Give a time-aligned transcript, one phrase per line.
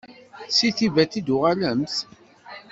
[0.55, 1.95] Seg Tibet i d-tuɣalemt?